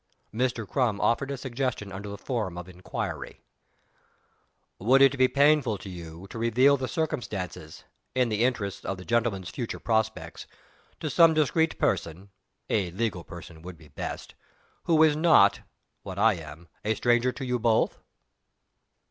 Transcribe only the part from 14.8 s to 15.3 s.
who is